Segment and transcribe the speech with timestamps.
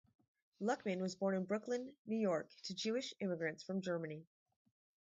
[0.59, 4.25] Luckman was born in Brooklyn, New York, to Jewish immigrants from Germany.